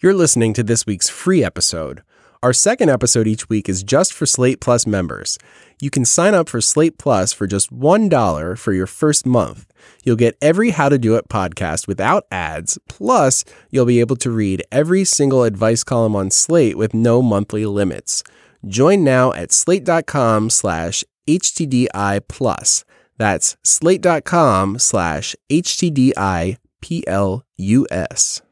[0.00, 2.04] You're listening to this week's free episode.
[2.40, 5.38] Our second episode each week is just for Slate Plus members.
[5.80, 9.66] You can sign up for Slate Plus for just $1 for your first month.
[10.04, 14.30] You'll get every How to Do It podcast without ads, plus, you'll be able to
[14.30, 18.22] read every single advice column on Slate with no monthly limits.
[18.64, 22.84] Join now at slate.com slash HTDI plus.
[23.16, 28.42] That's slate.com slash HTDI PLUS.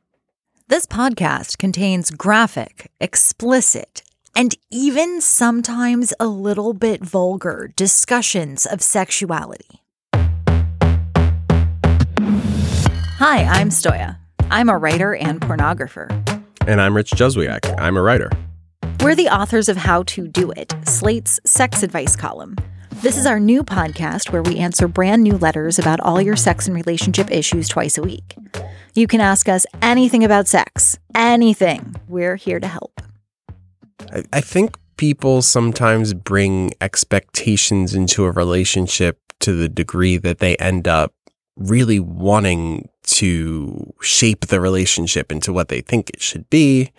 [0.69, 4.03] This podcast contains graphic, explicit,
[4.35, 9.85] and even sometimes a little bit vulgar discussions of sexuality.
[13.21, 14.19] Hi, I'm Stoya.
[14.51, 16.11] I'm a writer and pornographer.
[16.67, 17.73] And I'm Rich Juzwiak.
[17.79, 18.29] I'm a writer.
[19.01, 22.57] We're the authors of How to Do It, Slate's sex advice column.
[22.91, 26.67] This is our new podcast where we answer brand new letters about all your sex
[26.67, 28.35] and relationship issues twice a week.
[28.95, 31.95] You can ask us anything about sex, anything.
[32.09, 33.01] We're here to help.
[34.13, 40.57] I, I think people sometimes bring expectations into a relationship to the degree that they
[40.57, 41.13] end up
[41.57, 46.91] really wanting to shape the relationship into what they think it should be.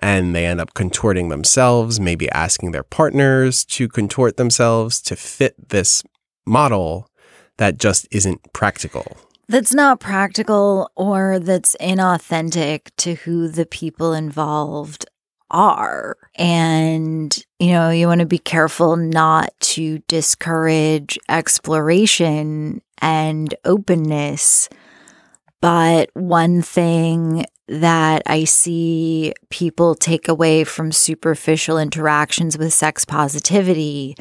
[0.00, 5.68] And they end up contorting themselves, maybe asking their partners to contort themselves to fit
[5.68, 6.02] this
[6.46, 7.08] model
[7.58, 9.18] that just isn't practical.
[9.48, 15.06] That's not practical or that's inauthentic to who the people involved
[15.50, 16.16] are.
[16.36, 24.68] And, you know, you want to be careful not to discourage exploration and openness.
[25.60, 34.16] But one thing that I see people take away from superficial interactions with sex positivity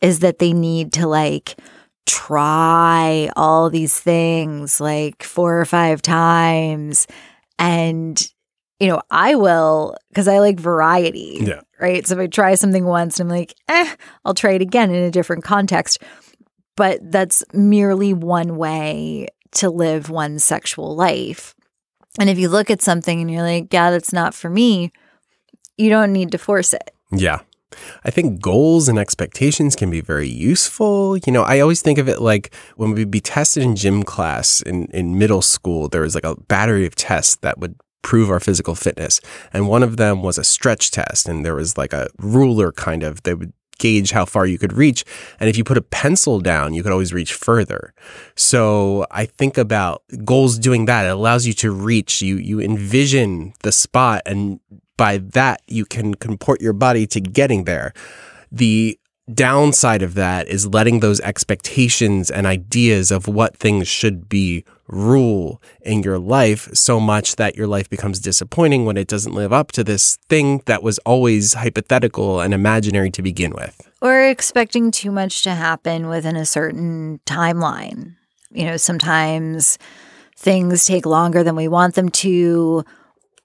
[0.00, 1.56] is that they need to like
[2.06, 7.06] try all these things like four or five times.
[7.58, 8.20] And,
[8.80, 11.38] you know, I will because I like variety.
[11.42, 11.60] Yeah.
[11.78, 12.06] Right.
[12.06, 15.02] So if I try something once and I'm like, eh, I'll try it again in
[15.02, 16.02] a different context.
[16.76, 21.54] But that's merely one way to live one's sexual life.
[22.18, 24.92] And if you look at something and you're like, yeah, that's not for me,
[25.76, 26.90] you don't need to force it.
[27.12, 27.40] Yeah.
[28.04, 31.16] I think goals and expectations can be very useful.
[31.18, 34.60] You know, I always think of it like when we'd be tested in gym class
[34.62, 38.40] in, in middle school, there was like a battery of tests that would prove our
[38.40, 39.20] physical fitness.
[39.52, 41.28] And one of them was a stretch test.
[41.28, 44.72] And there was like a ruler kind of they would gauge how far you could
[44.72, 45.04] reach.
[45.40, 47.92] And if you put a pencil down, you could always reach further.
[48.36, 51.06] So I think about goals doing that.
[51.06, 54.60] It allows you to reach, you, you envision the spot and
[54.96, 57.94] by that you can comport your body to getting there.
[58.52, 58.99] The
[59.34, 65.62] downside of that is letting those expectations and ideas of what things should be rule
[65.82, 69.72] in your life so much that your life becomes disappointing when it doesn't live up
[69.72, 73.88] to this thing that was always hypothetical and imaginary to begin with.
[74.02, 78.16] Or expecting too much to happen within a certain timeline.
[78.50, 79.78] You know, sometimes
[80.36, 82.84] things take longer than we want them to,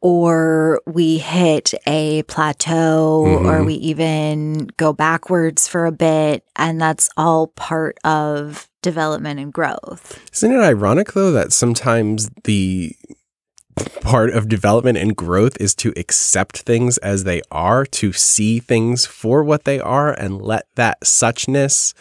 [0.05, 3.47] or we hit a plateau, mm-hmm.
[3.47, 6.43] or we even go backwards for a bit.
[6.55, 10.23] And that's all part of development and growth.
[10.31, 12.95] Isn't it ironic, though, that sometimes the
[14.01, 19.07] part of development and growth is to accept things as they are, to see things
[19.07, 21.95] for what they are, and let that suchness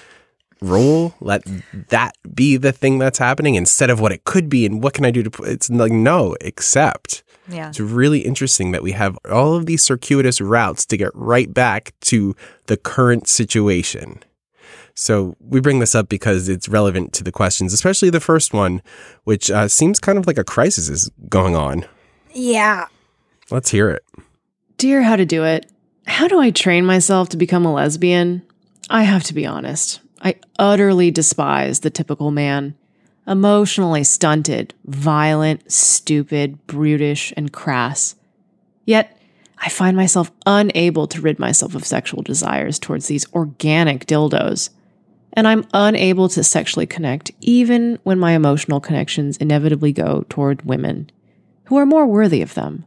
[0.60, 1.14] rule.
[1.20, 1.43] Let
[1.88, 5.06] that be the thing that's happening instead of what it could be and what can
[5.06, 5.43] I do to.
[5.44, 7.24] It's like no, accept.
[7.49, 7.69] Yeah.
[7.69, 11.93] It's really interesting that we have all of these circuitous routes to get right back
[12.02, 12.35] to
[12.67, 14.23] the current situation.
[14.94, 18.81] So we bring this up because it's relevant to the questions, especially the first one,
[19.25, 21.85] which uh, seems kind of like a crisis is going on.
[22.32, 22.87] Yeah.
[23.50, 24.05] Let's hear it.
[24.79, 25.70] Dear How to Do It,
[26.06, 28.43] how do I train myself to become a lesbian?
[28.91, 30.00] I have to be honest.
[30.20, 32.76] I utterly despise the typical man.
[33.26, 38.17] Emotionally stunted, violent, stupid, brutish, and crass.
[38.85, 39.19] Yet,
[39.59, 44.71] I find myself unable to rid myself of sexual desires towards these organic dildos
[45.37, 51.11] and I'm unable to sexually connect even when my emotional connections inevitably go toward women
[51.65, 52.85] who are more worthy of them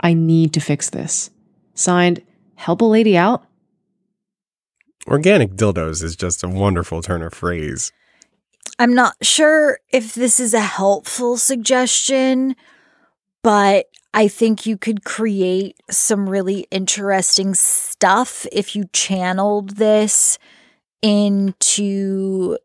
[0.00, 1.30] I need to fix this.
[1.74, 2.22] Signed,
[2.54, 3.44] Help a Lady Out.
[5.06, 7.92] Organic dildos is just a wonderful turn of phrase.
[8.80, 12.56] I'm not sure if this is a helpful suggestion,
[13.42, 20.38] but I think you could create some really interesting stuff if you channeled this
[21.02, 22.56] into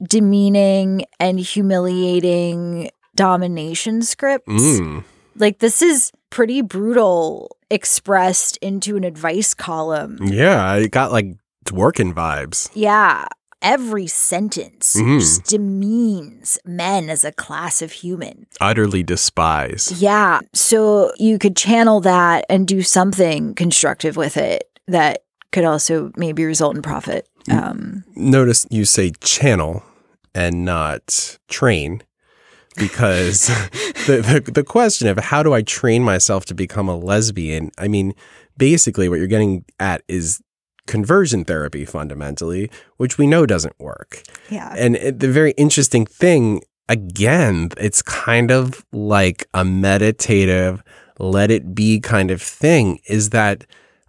[0.00, 4.48] demeaning and humiliating domination scripts.
[4.48, 5.02] Mm.
[5.34, 10.18] Like, this is pretty brutal expressed into an advice column.
[10.22, 11.26] Yeah, it got like
[11.64, 12.70] Dworkin vibes.
[12.72, 13.26] Yeah.
[13.62, 15.18] Every sentence Mhm.
[15.18, 18.46] just demeans men as a class of human.
[18.60, 19.92] Utterly despised.
[19.96, 20.40] Yeah.
[20.52, 25.22] So you could channel that and do something constructive with it that
[25.52, 27.28] could also maybe result in profit.
[27.50, 29.82] Um, Notice you say channel
[30.34, 32.02] and not train
[32.76, 33.46] because
[34.06, 37.70] the, the the question of how do I train myself to become a lesbian?
[37.78, 38.14] I mean,
[38.58, 40.40] basically what you're getting at is
[40.86, 44.22] conversion therapy fundamentally, which we know doesn't work.
[44.50, 44.74] yeah.
[44.76, 50.82] And it, the very interesting thing, again, it's kind of like a meditative,
[51.18, 53.64] let it be kind of thing, is that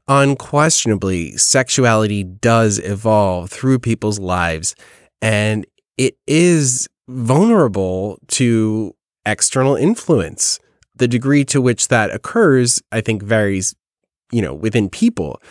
[0.08, 4.76] unquestionably sexuality does evolve through people's lives.
[5.22, 5.66] And
[5.98, 8.96] it is vulnerable to
[9.26, 10.60] external influence.
[10.96, 13.76] The degree to which that occurs, I think, varies,
[14.32, 15.42] you know, within people.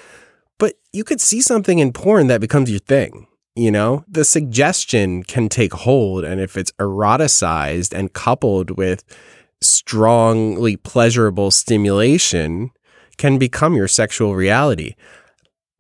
[0.97, 3.27] You could see something in porn that becomes your thing.
[3.55, 6.25] You know, the suggestion can take hold.
[6.25, 9.05] And if it's eroticized and coupled with
[9.61, 12.71] strongly pleasurable stimulation,
[13.19, 14.95] can become your sexual reality.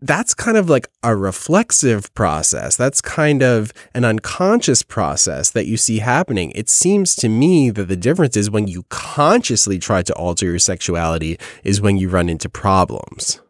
[0.02, 2.76] That's kind of like a reflexive process.
[2.76, 6.52] That's kind of an unconscious process that you see happening.
[6.54, 10.58] It seems to me that the difference is when you consciously try to alter your
[10.58, 13.40] sexuality, is when you run into problems.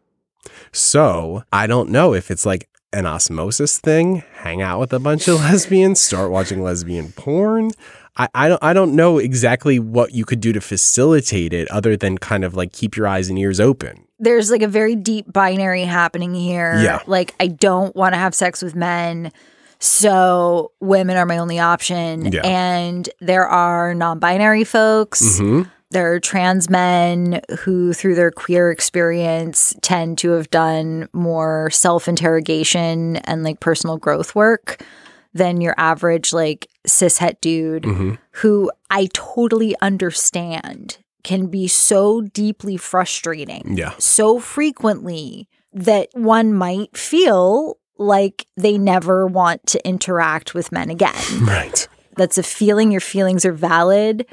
[0.77, 5.27] So I don't know if it's like an osmosis thing, hang out with a bunch
[5.27, 7.71] of lesbians, start watching lesbian porn.
[8.15, 11.97] I, I don't I don't know exactly what you could do to facilitate it other
[11.97, 14.05] than kind of like keep your eyes and ears open.
[14.19, 16.79] There's like a very deep binary happening here.
[16.79, 17.01] Yeah.
[17.05, 19.31] Like, I don't want to have sex with men.
[19.79, 22.31] So women are my only option.
[22.31, 22.41] Yeah.
[22.43, 25.37] And there are non binary folks.
[25.39, 31.69] hmm There are trans men who, through their queer experience, tend to have done more
[31.71, 34.83] self interrogation and like personal growth work
[35.33, 42.77] than your average like cishet dude hmm who I totally understand can be so deeply
[42.77, 43.93] frustrating Yeah.
[43.97, 51.13] so frequently that one might feel like they never want to interact with men again.
[51.41, 51.87] Right.
[52.15, 52.91] That's a feeling.
[52.91, 54.25] Your feelings are valid,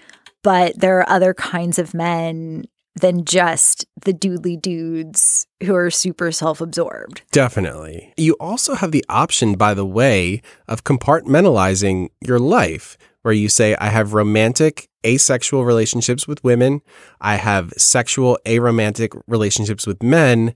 [0.45, 2.67] but there are other kinds of men
[3.01, 7.23] than just the doodly dudes who are super self absorbed.
[7.33, 8.13] Definitely.
[8.17, 13.75] You also have the option, by the way, of compartmentalizing your life, where you say,
[13.81, 16.83] I have romantic, asexual relationships with women,
[17.21, 20.55] I have sexual, aromantic relationships with men.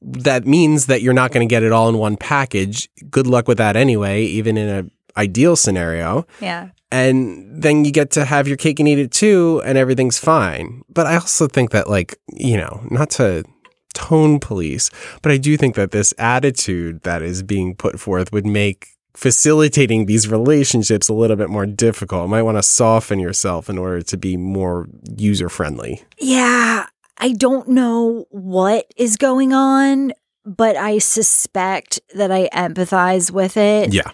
[0.00, 2.88] That means that you're not going to get it all in one package.
[3.10, 6.26] Good luck with that anyway, even in an ideal scenario.
[6.40, 6.68] Yeah.
[6.90, 10.82] and then you get to have your cake and eat it too and everything's fine
[10.88, 13.44] but i also think that like you know not to
[13.92, 14.90] tone police
[15.22, 20.06] but i do think that this attitude that is being put forth would make facilitating
[20.06, 24.00] these relationships a little bit more difficult you might want to soften yourself in order
[24.00, 24.86] to be more
[25.18, 26.86] user friendly Yeah.
[27.20, 30.12] I don't know what is going on,
[30.46, 33.92] but I suspect that I empathize with it.
[33.92, 34.10] yeah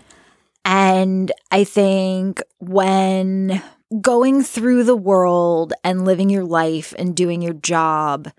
[0.65, 3.63] And I think when
[4.01, 8.31] going through the world and living your life and doing your job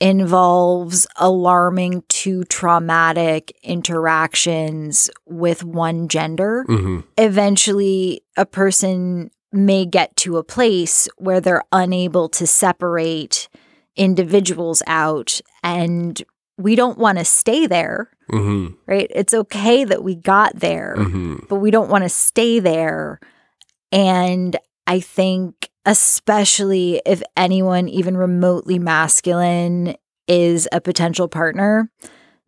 [0.00, 10.38] involves alarming to traumatic interactions with one gender, hmm eventually a person may get to
[10.38, 13.48] a place where they're unable to separate
[13.96, 15.40] individuals out.
[15.62, 16.20] And
[16.56, 19.10] we don't want to stay there hmm right?
[19.14, 23.20] It's okay that we got there hmm but we don't want to stay there.
[23.92, 29.94] And i think especially if anyone even remotely masculine
[30.26, 31.90] is a potential partner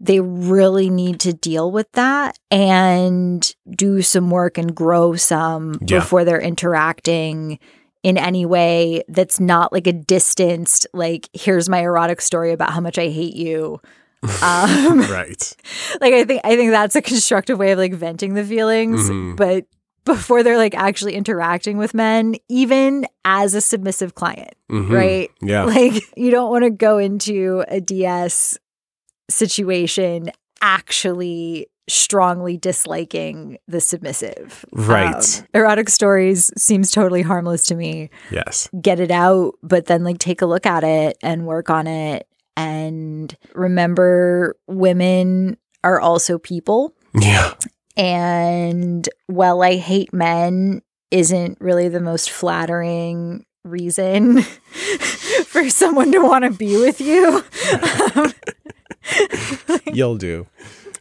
[0.01, 6.01] they really need to deal with that and do some work and grow some Yeah.
[6.01, 7.59] before they're interacting
[8.03, 12.81] in any way that's not like a distanced like here's my erotic story about how
[12.81, 13.81] much i hate you
[14.43, 15.57] um right
[16.01, 19.37] like i think i think that's a constructive way of like venting the feelings Mhm.
[19.37, 19.67] but
[20.05, 24.91] before they're like actually interacting with men, even as a submissive client, Mhm.
[24.91, 25.31] right?
[25.41, 25.65] Yeah.
[25.65, 28.59] Like you don't want to go into a DS
[29.31, 34.65] situation actually strongly disliking the submissive.
[34.73, 35.15] Right.
[35.41, 38.11] Um, erotic stories seems totally harmless to me.
[38.31, 38.69] yes.
[38.81, 42.27] Get it out, but then like take a look at it and work on it
[42.57, 47.55] and remember women are also people Yeah.
[47.97, 54.43] and well I hate men isn't really the most flattering reason
[55.47, 57.43] for someone to want to be with you.
[58.17, 58.33] Um,
[59.93, 60.47] You'll do.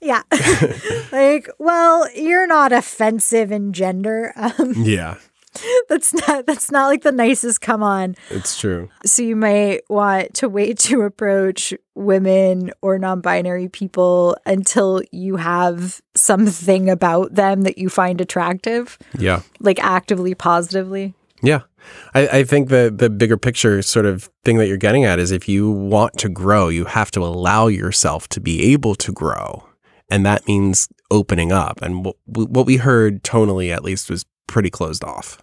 [0.01, 0.21] yeah.
[1.11, 4.33] like, well, you're not offensive in gender.
[4.35, 5.15] Um, Yeah.
[5.89, 8.15] that's not that's not like the nicest come on.
[8.29, 8.89] It's true.
[9.05, 16.01] So you might want to wait to approach women or non-binary people until you have
[16.15, 19.41] something about them that you find attractive, Yeah.
[19.59, 21.13] like actively positively.
[21.41, 21.61] Yeah.
[22.15, 25.31] I, I think the the bigger picture sort of thing that you're getting at is
[25.31, 29.67] if you want to grow, you have to allow yourself to be able to grow.
[30.09, 31.81] And that means opening up.
[31.81, 35.42] And what, what we heard tonally, at least, was pretty closed off.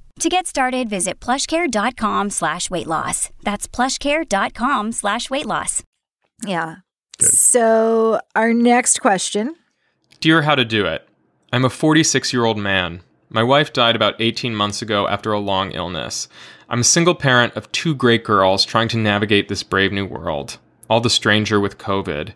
[0.21, 3.31] To get started, visit plushcare.com slash weight loss.
[3.41, 5.81] That's plushcare.com slash weight loss.
[6.45, 6.75] Yeah.
[7.19, 9.55] So our next question.
[10.19, 11.09] Dear How to Do It,
[11.51, 13.01] I'm a 46 year old man.
[13.31, 16.27] My wife died about 18 months ago after a long illness.
[16.69, 20.59] I'm a single parent of two great girls trying to navigate this brave new world,
[20.87, 22.33] all the stranger with COVID.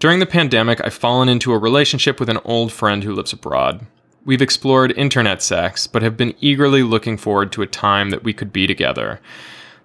[0.00, 3.86] During the pandemic, I've fallen into a relationship with an old friend who lives abroad.
[4.26, 8.34] We've explored internet sex, but have been eagerly looking forward to a time that we
[8.34, 9.18] could be together.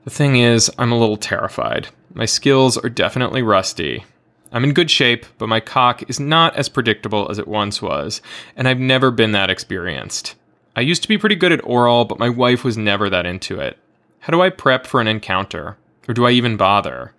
[0.04, 1.88] The thing is, I'm a little terrified.
[2.14, 4.04] My skills are definitely rusty.
[4.52, 8.22] I'm in good shape, but my cock is not as predictable as it once was,
[8.58, 10.36] and I've never been that experienced.
[10.76, 13.62] I used to be pretty good at oral, but my wife was never that into
[13.62, 13.78] it.
[14.20, 15.78] How do I prep for an encounter?
[16.10, 17.14] Or do I even bother?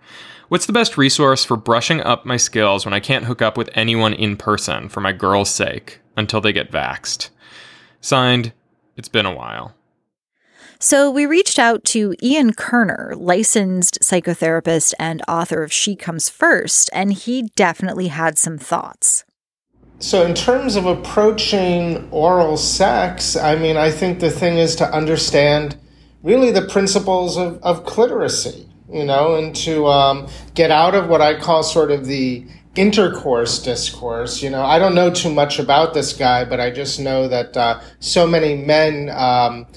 [0.49, 3.71] What's the best resource for brushing up my skills when I can't hook up with
[3.73, 7.29] anyone in person for my girl's sake until they get vaxxed?
[8.01, 8.51] Signed,
[8.97, 9.73] it's been a while.
[10.79, 16.89] So we reached out to Ian Kerner, licensed psychotherapist and author of She Comes First,
[16.93, 19.23] and he definitely had some thoughts.
[19.99, 24.93] So, in terms of approaching oral sex, I mean, I think the thing is to
[24.93, 25.75] understand
[26.21, 31.21] really the principles of, of cliteracy, you know, and to um, get out of what
[31.21, 32.45] I call sort of the
[32.77, 34.41] intercourse discourse.
[34.41, 37.57] You know, I don't know too much about this guy, but I just know that
[37.57, 39.09] uh, so many men.
[39.09, 39.67] Um,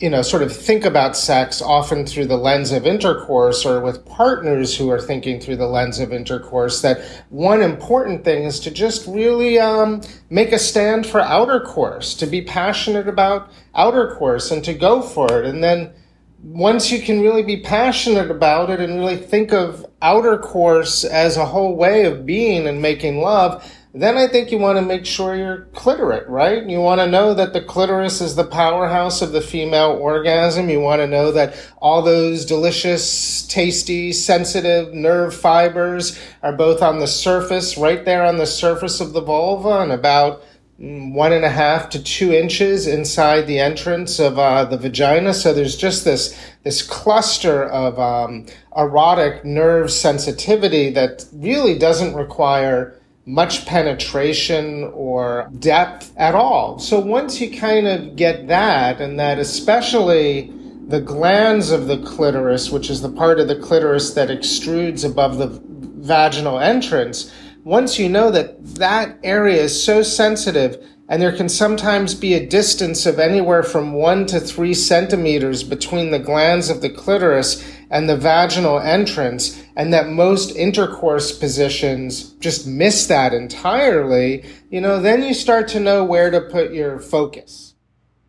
[0.00, 4.04] you know, sort of think about sex often through the lens of intercourse or with
[4.06, 8.70] partners who are thinking through the lens of intercourse, that one important thing is to
[8.70, 10.00] just really um,
[10.30, 15.02] make a stand for outer course, to be passionate about outer course and to go
[15.02, 15.44] for it.
[15.44, 15.92] And then
[16.42, 21.36] once you can really be passionate about it and really think of outer course as
[21.36, 25.04] a whole way of being and making love, then I think you want to make
[25.04, 26.64] sure you're cliterate, right?
[26.64, 30.70] You want to know that the clitoris is the powerhouse of the female orgasm.
[30.70, 37.00] You want to know that all those delicious, tasty, sensitive nerve fibers are both on
[37.00, 40.44] the surface, right there on the surface of the vulva, and about
[40.80, 45.34] one and a half to two inches inside the entrance of uh, the vagina.
[45.34, 52.98] So there's just this this cluster of um, erotic nerve sensitivity that really doesn't require
[53.26, 56.78] much penetration or depth at all.
[56.78, 60.50] So once you kind of get that, and that especially
[60.88, 65.36] the glans of the clitoris, which is the part of the clitoris that extrudes above
[65.36, 65.60] the
[66.00, 67.30] vaginal entrance,
[67.64, 70.78] once you know that that area is so sensitive
[71.10, 76.12] And there can sometimes be a distance of anywhere from one to three centimeters between
[76.12, 82.64] the glans of the clitoris and the vaginal entrance, and that most intercourse positions just
[82.64, 87.74] miss that entirely, you know, then you start to know where to put your focus.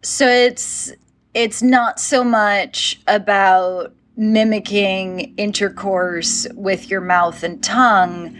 [0.01, 0.91] So it's
[1.35, 8.35] it's not so much about mimicking intercourse with your mouth and tongue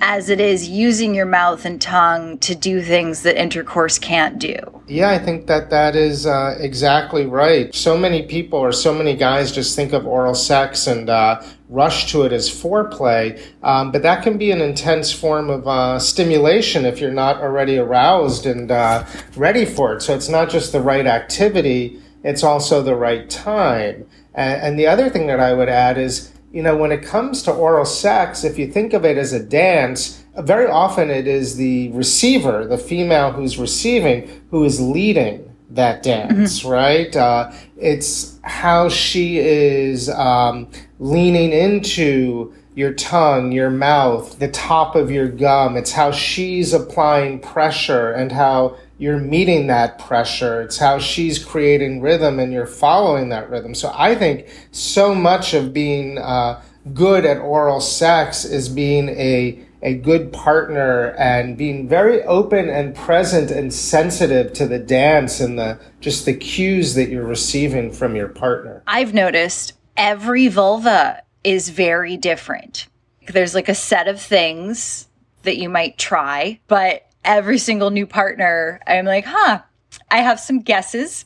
[0.00, 4.56] as it is using your mouth and tongue to do things that intercourse can't do.
[4.86, 7.74] Yeah, I think that that is uh, exactly right.
[7.74, 12.10] So many people or so many guys just think of oral sex and uh, rush
[12.10, 16.84] to it as foreplay, um, but that can be an intense form of uh, stimulation
[16.84, 19.04] if you're not already aroused and uh,
[19.36, 20.02] ready for it.
[20.02, 24.06] So it's not just the right activity, it's also the right time.
[24.34, 27.42] And, and the other thing that I would add is, you know, when it comes
[27.44, 31.56] to oral sex, if you think of it as a dance, very often it is
[31.56, 36.68] the receiver, the female who's receiving, who is leading that dance, mm-hmm.
[36.68, 37.14] right?
[37.14, 45.10] Uh, it's how she is um, leaning into your tongue, your mouth, the top of
[45.10, 45.76] your gum.
[45.76, 50.60] It's how she's applying pressure and how you're meeting that pressure.
[50.60, 53.74] It's how she's creating rhythm and you're following that rhythm.
[53.74, 56.60] So I think so much of being uh,
[56.92, 62.94] good at oral sex is being a a good partner and being very open and
[62.94, 68.14] present and sensitive to the dance and the just the cues that you're receiving from
[68.14, 68.82] your partner.
[68.86, 72.88] I've noticed every vulva is very different.
[73.28, 75.08] There's like a set of things
[75.44, 79.62] that you might try, but every single new partner, I'm like, huh,
[80.10, 81.24] I have some guesses.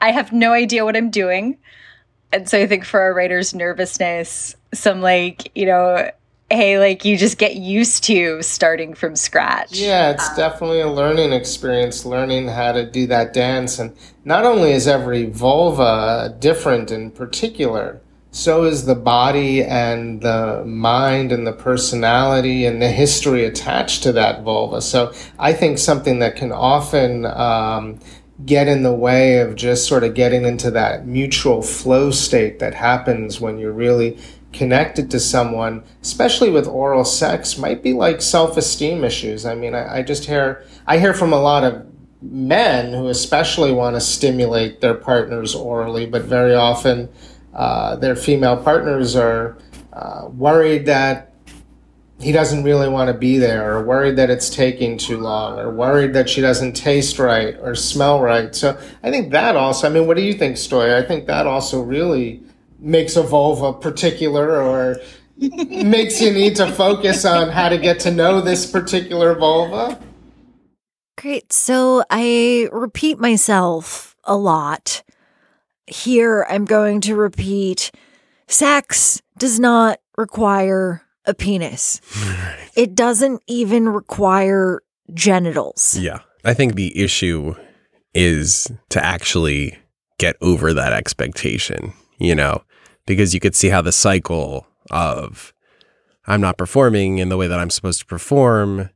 [0.00, 1.58] I have no idea what I'm doing.
[2.32, 6.10] And so I think for a writer's nervousness, some like, you know,
[6.50, 9.72] hey, like you just get used to starting from scratch.
[9.72, 13.78] Yeah, it's um, definitely a learning experience, learning how to do that dance.
[13.78, 18.00] And not only is every vulva different in particular,
[18.34, 24.10] so is the body and the mind and the personality and the history attached to
[24.10, 24.82] that vulva.
[24.82, 28.00] So I think something that can often um,
[28.44, 32.74] get in the way of just sort of getting into that mutual flow state that
[32.74, 34.18] happens when you're really
[34.52, 39.46] connected to someone, especially with oral sex, might be like self-esteem issues.
[39.46, 41.86] I mean, I, I just hear I hear from a lot of
[42.20, 47.08] men who especially want to stimulate their partners orally, but very often
[47.54, 49.56] uh, their female partners are
[49.92, 51.32] uh, worried that
[52.20, 55.70] he doesn't really want to be there, or worried that it's taking too long, or
[55.70, 58.54] worried that she doesn't taste right or smell right.
[58.54, 60.94] So I think that also, I mean, what do you think, Stoy?
[60.94, 62.42] I think that also really
[62.78, 64.96] makes a vulva particular or
[65.36, 70.00] makes you need to focus on how to get to know this particular vulva.
[71.16, 71.52] Great.
[71.52, 75.02] So I repeat myself a lot
[75.86, 77.90] here I'm going to repeat
[78.48, 82.00] sex does not require a penis.
[82.16, 82.70] Right.
[82.76, 85.96] It doesn't even require genitals.
[85.98, 86.20] Yeah.
[86.44, 87.54] I think the issue
[88.14, 89.78] is to actually
[90.18, 92.62] get over that expectation, you know,
[93.06, 95.52] because you could see how the cycle of
[96.26, 98.90] I'm not performing in the way that I'm supposed to perform,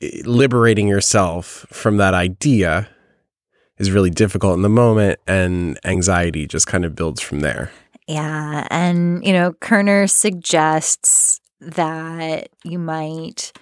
[0.00, 2.88] eh, liberating yourself from that idea
[3.80, 7.72] is really difficult in the moment and anxiety just kind of builds from there.
[8.06, 8.66] Yeah.
[8.70, 13.52] And, you know, Kerner suggests that you might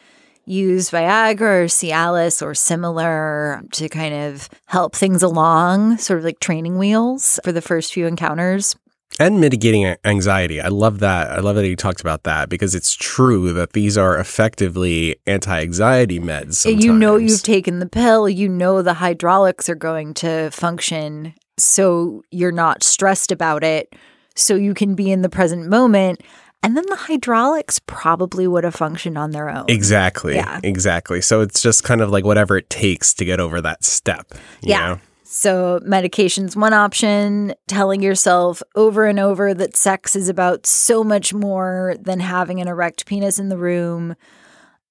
[0.45, 6.41] use Viagra or Cialis or similar to kind of help things along, sort of like
[6.41, 8.75] training wheels for the first few encounters
[9.19, 10.61] and mitigating anxiety.
[10.61, 11.31] I love that.
[11.33, 16.21] I love that he talked about that because it's true that these are effectively anti-anxiety
[16.21, 16.55] meds.
[16.55, 16.85] Sometimes.
[16.85, 22.23] You know you've taken the pill, you know the hydraulics are going to function so
[22.31, 23.93] you're not stressed about it
[24.37, 26.23] so you can be in the present moment
[26.63, 29.67] and then the hydraulics probably would have functioned on their own.
[29.69, 30.35] Exactly.
[30.35, 30.59] Yeah.
[30.65, 31.21] Exactly.
[31.21, 34.33] So it's just kind of like whatever it takes to get over that step.
[34.61, 34.95] yeah.
[34.95, 35.01] Know?
[35.31, 41.35] So, medication's one option, telling yourself over and over that sex is about so much
[41.35, 44.17] more than having an erect penis in the room.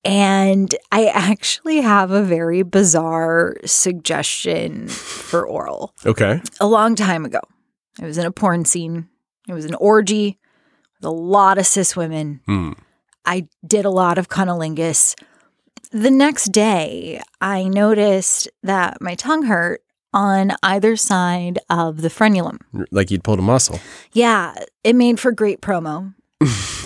[0.06, 5.96] And I actually have a very bizarre suggestion for oral.
[6.06, 6.40] Okay.
[6.60, 7.42] A long time ago,
[8.00, 9.10] I was in a porn scene,
[9.50, 10.38] it was an orgy
[11.00, 12.42] with a lot of cis women.
[12.46, 12.74] Hmm.
[13.26, 15.16] I did a lot of cunnilingus.
[15.92, 19.82] The next day, I noticed that my tongue hurt
[20.18, 22.58] on either side of the frenulum.
[22.92, 23.80] Like you'd pulled a muscle.
[24.14, 26.14] Yeah, it made for great promo.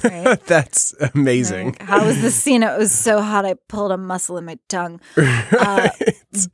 [0.03, 0.39] Right?
[0.47, 1.67] That's amazing.
[1.73, 2.63] Like, how was the scene?
[2.63, 4.99] It was so hot, I pulled a muscle in my tongue.
[5.17, 5.89] Uh,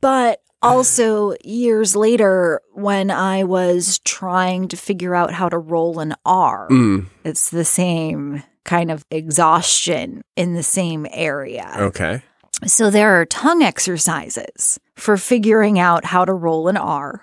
[0.00, 6.14] but also, years later, when I was trying to figure out how to roll an
[6.26, 11.72] R, Mm, it's the same kind of exhaustion in the same area.
[11.78, 12.22] okay.
[12.66, 17.22] So there are tongue exercises for figuring out how to roll an R.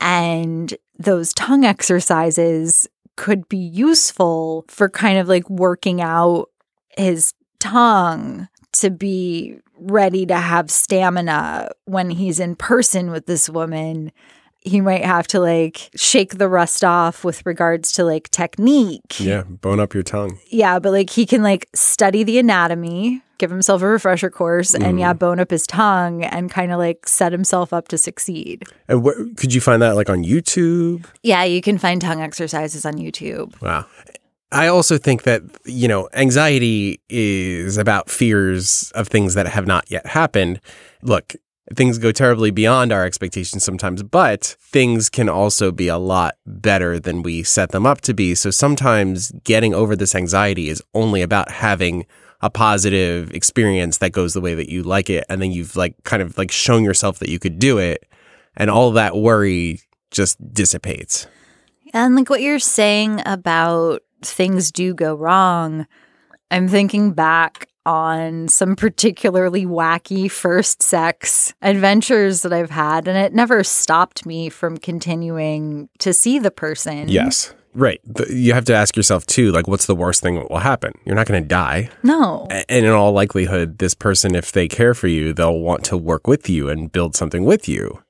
[0.00, 6.50] And those tongue exercises could be useful for kind of like working out
[6.96, 14.12] his tongue to be ready to have stamina when he's in person with this woman.
[14.66, 19.20] He might have to like shake the rust off with regards to like technique.
[19.20, 20.38] Yeah, bone up your tongue.
[20.48, 24.82] Yeah, but like he can like study the anatomy, give himself a refresher course, and
[24.82, 24.98] mm-hmm.
[24.98, 28.64] yeah, bone up his tongue and kind of like set himself up to succeed.
[28.88, 31.06] And where, could you find that like on YouTube?
[31.22, 33.60] Yeah, you can find tongue exercises on YouTube.
[33.62, 33.86] Wow.
[34.52, 39.90] I also think that, you know, anxiety is about fears of things that have not
[39.90, 40.60] yet happened.
[41.02, 41.34] Look,
[41.74, 46.98] things go terribly beyond our expectations sometimes, but things can also be a lot better
[47.00, 48.34] than we set them up to be.
[48.34, 52.06] So sometimes getting over this anxiety is only about having
[52.40, 55.24] a positive experience that goes the way that you like it.
[55.28, 58.04] And then you've like kind of like shown yourself that you could do it.
[58.56, 61.26] And all that worry just dissipates.
[61.92, 65.86] And like what you're saying about things do go wrong,
[66.50, 73.32] I'm thinking back on some particularly wacky first sex adventures that I've had, and it
[73.32, 77.08] never stopped me from continuing to see the person.
[77.08, 77.54] Yes.
[77.72, 78.00] Right.
[78.30, 80.92] You have to ask yourself too, like, what's the worst thing that will happen?
[81.04, 81.90] You're not going to die.
[82.02, 82.46] No.
[82.50, 86.26] And in all likelihood, this person, if they care for you, they'll want to work
[86.26, 88.02] with you and build something with you.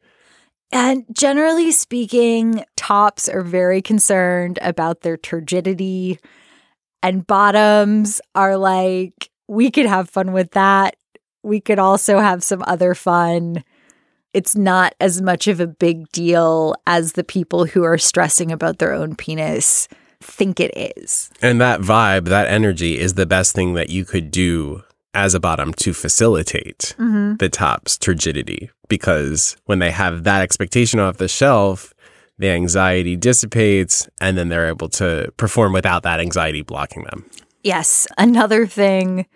[0.73, 6.19] And generally speaking, tops are very concerned about their turgidity,
[7.03, 10.97] and bottoms are like, we could have fun with that.
[11.43, 13.65] We could also have some other fun.
[14.35, 18.79] It's not as much of a big deal as the people who are stressing about
[18.79, 19.89] their own penis
[20.21, 21.31] think it is.
[21.41, 24.83] And that vibe, that energy is the best thing that you could do
[25.15, 27.37] as a bottom to facilitate mm-hmm.
[27.37, 28.71] the top's turgidity.
[28.89, 31.95] Because when they have that expectation off the shelf,
[32.39, 37.25] the anxiety dissipates and then they're able to perform without that anxiety blocking them.
[37.67, 38.07] Yes.
[38.17, 39.27] Another thing,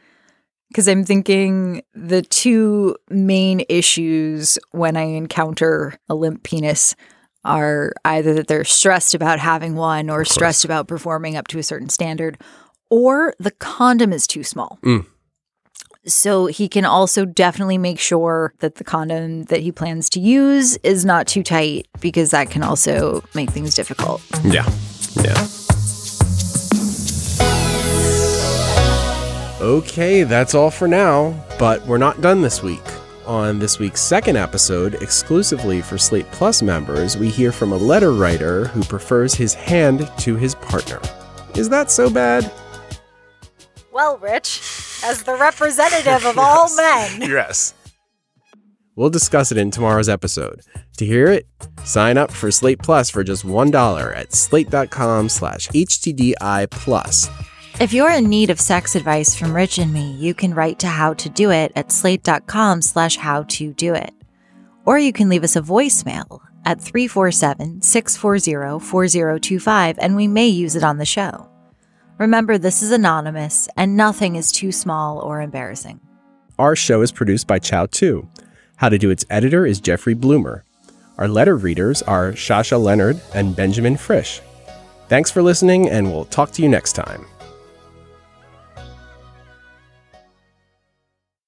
[0.69, 6.95] because I'm thinking the two main issues when I encounter a limp penis
[7.45, 11.63] are either that they're stressed about having one or stressed about performing up to a
[11.63, 12.41] certain standard,
[12.89, 14.79] or the condom is too small.
[14.85, 15.07] Mm.
[16.07, 20.77] So he can also definitely make sure that the condom that he plans to use
[20.79, 24.23] is not too tight because that can also make things difficult.
[24.45, 24.71] Yeah.
[25.17, 25.47] Yeah.
[29.61, 32.81] Okay, that's all for now, but we're not done this week.
[33.27, 38.13] On this week's second episode, exclusively for Slate Plus members, we hear from a letter
[38.13, 40.99] writer who prefers his hand to his partner.
[41.55, 42.51] Is that so bad?
[43.93, 44.61] Well, Rich,
[45.05, 47.21] as the representative of all men.
[47.21, 47.75] Yes.
[48.97, 50.63] We'll discuss it in tomorrow's episode.
[50.97, 51.47] To hear it,
[51.85, 57.29] sign up for Slate Plus for just $1 at slate.com slash HTDI plus.
[57.81, 60.87] If you're in need of sex advice from Rich and me, you can write to
[60.87, 64.13] how to do it at slate.com slash how to do it.
[64.85, 70.77] Or you can leave us a voicemail at 347 640 4025 and we may use
[70.77, 71.49] it on the show.
[72.19, 76.01] Remember, this is anonymous and nothing is too small or embarrassing.
[76.59, 78.29] Our show is produced by Chau Tu.
[78.77, 80.65] How to Do It's editor is Jeffrey Bloomer.
[81.17, 84.43] Our letter readers are Shasha Leonard and Benjamin Frisch.
[85.09, 87.25] Thanks for listening, and we'll talk to you next time.